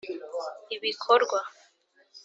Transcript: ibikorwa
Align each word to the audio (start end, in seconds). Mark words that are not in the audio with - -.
ibikorwa 0.75 1.37